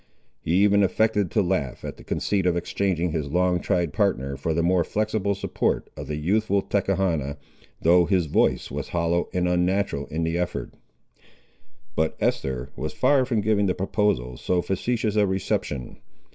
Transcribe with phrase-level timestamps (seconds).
[0.41, 4.51] He even affected to laugh at the conceit of exchanging his long tried partner for
[4.51, 7.37] the more flexible support of the youthful Tachechana,
[7.83, 10.73] though his voice was hollow and unnatural in the effort.
[11.95, 15.97] But Esther was far from giving the proposal so facetious a reception.